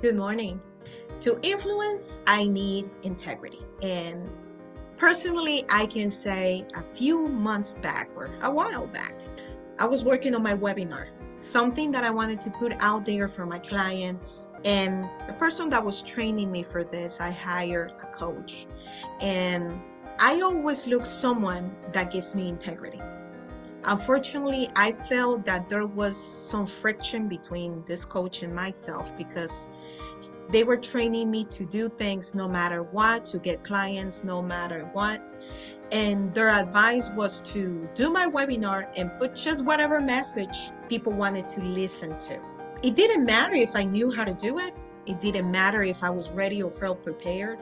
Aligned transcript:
Good 0.00 0.14
morning. 0.14 0.60
To 1.22 1.40
influence, 1.42 2.20
I 2.24 2.46
need 2.46 2.88
integrity. 3.02 3.58
And 3.82 4.30
personally, 4.96 5.64
I 5.68 5.86
can 5.86 6.08
say 6.08 6.64
a 6.76 6.82
few 6.94 7.26
months 7.26 7.74
back 7.82 8.08
or 8.14 8.30
a 8.42 8.48
while 8.48 8.86
back, 8.86 9.16
I 9.80 9.86
was 9.86 10.04
working 10.04 10.36
on 10.36 10.42
my 10.44 10.54
webinar, 10.54 11.08
something 11.40 11.90
that 11.90 12.04
I 12.04 12.10
wanted 12.10 12.40
to 12.42 12.50
put 12.50 12.74
out 12.78 13.04
there 13.04 13.26
for 13.26 13.44
my 13.44 13.58
clients. 13.58 14.46
And 14.64 15.08
the 15.26 15.32
person 15.32 15.68
that 15.70 15.84
was 15.84 16.00
training 16.04 16.52
me 16.52 16.62
for 16.62 16.84
this, 16.84 17.18
I 17.18 17.32
hired 17.32 17.90
a 18.00 18.06
coach. 18.12 18.68
And 19.20 19.80
I 20.20 20.40
always 20.42 20.86
look 20.86 21.06
someone 21.06 21.74
that 21.90 22.12
gives 22.12 22.36
me 22.36 22.48
integrity. 22.48 23.00
Unfortunately, 23.84 24.68
I 24.74 24.92
felt 24.92 25.44
that 25.44 25.68
there 25.68 25.86
was 25.86 26.16
some 26.16 26.66
friction 26.66 27.28
between 27.28 27.84
this 27.86 28.04
coach 28.04 28.42
and 28.42 28.54
myself 28.54 29.16
because 29.16 29.68
they 30.50 30.64
were 30.64 30.76
training 30.76 31.30
me 31.30 31.44
to 31.44 31.64
do 31.64 31.88
things 31.88 32.34
no 32.34 32.48
matter 32.48 32.82
what, 32.82 33.24
to 33.26 33.38
get 33.38 33.62
clients 33.62 34.24
no 34.24 34.42
matter 34.42 34.88
what. 34.92 35.34
And 35.92 36.34
their 36.34 36.50
advice 36.50 37.10
was 37.10 37.40
to 37.52 37.88
do 37.94 38.10
my 38.10 38.26
webinar 38.26 38.88
and 38.96 39.10
put 39.18 39.34
just 39.34 39.64
whatever 39.64 40.00
message 40.00 40.70
people 40.88 41.12
wanted 41.12 41.48
to 41.48 41.62
listen 41.62 42.18
to. 42.20 42.40
It 42.82 42.94
didn't 42.94 43.24
matter 43.24 43.54
if 43.54 43.74
I 43.74 43.84
knew 43.84 44.10
how 44.10 44.24
to 44.24 44.34
do 44.34 44.58
it, 44.58 44.74
it 45.06 45.20
didn't 45.20 45.50
matter 45.50 45.82
if 45.82 46.02
I 46.02 46.10
was 46.10 46.28
ready 46.30 46.62
or 46.62 46.70
felt 46.70 47.02
prepared. 47.02 47.58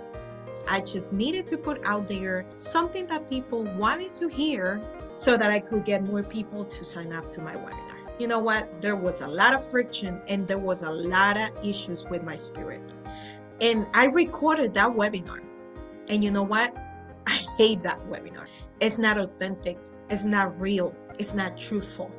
I 0.69 0.81
just 0.81 1.13
needed 1.13 1.47
to 1.47 1.59
put 1.59 1.85
out 1.85 2.09
there 2.09 2.45
something 2.57 3.07
that 3.07 3.31
people 3.31 3.63
wanted 3.63 4.15
to 4.15 4.29
hear 4.29 4.83
so 5.17 5.37
that 5.37 5.51
I 5.51 5.61
could 5.61 5.85
get 5.85 6.05
more 6.05 6.23
people 6.23 6.65
to 6.65 6.85
sign 6.85 7.13
up 7.13 7.33
to 7.33 7.41
my 7.41 7.55
webinar 7.55 8.07
you 8.19 8.27
know 8.27 8.39
what? 8.39 8.81
There 8.81 8.97
was 8.97 9.21
a 9.21 9.29
lot 9.29 9.53
of 9.53 9.65
friction 9.65 10.21
and 10.27 10.49
there 10.49 10.59
was 10.59 10.83
a 10.83 10.91
lot 10.91 11.37
of 11.37 11.51
issues 11.65 12.05
with 12.07 12.23
my 12.23 12.37
spirit. 12.37 12.81
And 13.61 13.87
I 13.93 14.07
recorded 14.07 14.75
that 14.75 14.89
webinar. 14.89 15.43
And 16.09 16.25
you 16.25 16.31
know 16.31 16.43
what? 16.43 16.75
I 17.27 17.45
hate 17.59 17.83
that 17.83 18.01
webinar. 18.09 18.47
It's 18.81 18.99
not 18.99 19.19
authentic, 19.19 19.79
it's 20.09 20.25
not 20.25 20.59
real, 20.61 20.95
it's 21.19 21.35
not 21.35 21.59
truthful. 21.59 22.11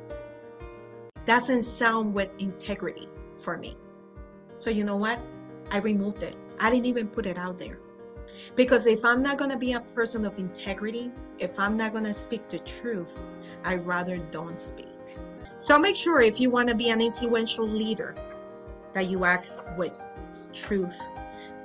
Doesn't 1.24 1.64
sound 1.64 2.14
with 2.14 2.30
integrity 2.38 3.08
for 3.36 3.56
me. 3.56 3.76
So, 4.56 4.70
you 4.70 4.84
know 4.84 4.96
what? 4.96 5.20
I 5.70 5.78
removed 5.78 6.22
it. 6.22 6.36
I 6.58 6.70
didn't 6.70 6.86
even 6.86 7.08
put 7.08 7.26
it 7.26 7.38
out 7.38 7.58
there. 7.58 7.78
Because 8.56 8.86
if 8.86 9.04
I'm 9.04 9.22
not 9.22 9.38
going 9.38 9.50
to 9.50 9.56
be 9.56 9.72
a 9.72 9.80
person 9.80 10.24
of 10.24 10.38
integrity, 10.38 11.10
if 11.38 11.58
I'm 11.58 11.76
not 11.76 11.92
going 11.92 12.04
to 12.04 12.14
speak 12.14 12.48
the 12.48 12.58
truth, 12.60 13.20
I'd 13.64 13.86
rather 13.86 14.16
don't 14.16 14.58
speak. 14.58 14.86
So 15.56 15.78
make 15.78 15.96
sure 15.96 16.20
if 16.20 16.40
you 16.40 16.50
want 16.50 16.68
to 16.68 16.74
be 16.74 16.90
an 16.90 17.00
influential 17.00 17.66
leader, 17.66 18.14
that 18.94 19.08
you 19.08 19.24
act 19.24 19.50
with 19.76 19.92
truth, 20.52 20.96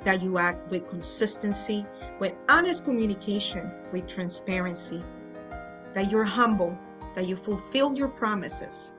that 0.03 0.22
you 0.22 0.38
act 0.38 0.69
with 0.69 0.88
consistency, 0.88 1.86
with 2.19 2.34
honest 2.50 2.84
communication, 2.84 3.72
with 3.91 4.08
transparency, 4.08 5.02
that 5.94 6.11
you're 6.11 6.23
humble, 6.23 6.78
that 7.16 7.28
you 7.28 7.36
fulfill 7.36 7.94
your 7.94 8.08
promises, 8.08 8.95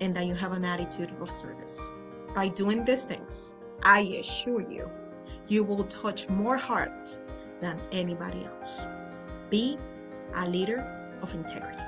and 0.00 0.14
that 0.14 0.26
you 0.26 0.34
have 0.34 0.52
an 0.52 0.64
attitude 0.64 1.12
of 1.20 1.30
service. 1.30 1.80
By 2.34 2.48
doing 2.48 2.84
these 2.84 3.04
things, 3.04 3.54
I 3.82 4.00
assure 4.20 4.70
you, 4.70 4.90
you 5.50 5.64
will 5.64 5.82
touch 5.84 6.28
more 6.28 6.56
hearts 6.56 7.20
than 7.60 7.78
anybody 7.90 8.46
else. 8.46 8.86
Be 9.50 9.76
a 10.34 10.48
leader 10.48 10.78
of 11.22 11.34
integrity. 11.34 11.82